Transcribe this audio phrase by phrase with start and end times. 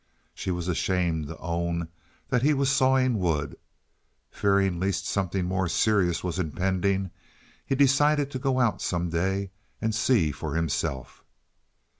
[0.33, 1.87] She was ashamed to own
[2.29, 3.55] that he was sawing wood.
[4.31, 7.11] Fearing lest something more serious was impending,
[7.67, 11.23] he decided to go out some day and see for himself.